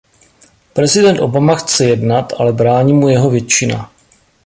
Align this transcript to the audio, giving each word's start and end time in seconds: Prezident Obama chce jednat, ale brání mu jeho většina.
Prezident 0.73 1.19
Obama 1.19 1.55
chce 1.55 1.85
jednat, 1.85 2.33
ale 2.37 2.53
brání 2.53 2.93
mu 2.93 3.09
jeho 3.09 3.29
většina. 3.29 3.91